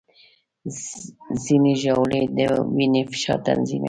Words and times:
ځینې 1.43 1.73
ژاولې 1.81 2.21
د 2.37 2.39
وینې 2.75 3.01
فشار 3.11 3.39
تنظیموي. 3.45 3.79